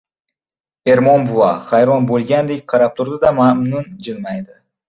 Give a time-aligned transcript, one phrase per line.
[0.93, 4.61] Ermon buva hayron bo‘lgandek qarab turadi-da, mamnun jilmayadi: